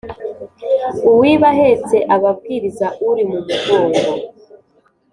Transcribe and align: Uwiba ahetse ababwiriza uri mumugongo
Uwiba 1.11 1.47
ahetse 1.53 1.95
ababwiriza 2.15 2.87
uri 3.09 3.23
mumugongo 3.29 4.01